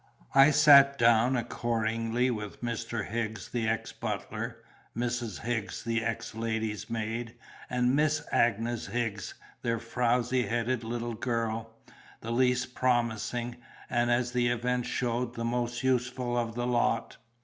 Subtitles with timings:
[0.33, 3.05] I sat down accordingly with Mr.
[3.07, 4.63] Higgs the ex butler,
[4.97, 5.41] Mrs.
[5.41, 7.35] Higgs the ex lady's maid,
[7.69, 11.75] and Miss Agnes Higgs their frowsy headed little girl,
[12.21, 13.57] the least promising
[13.91, 17.17] and (as the event showed) the most useful of the lot.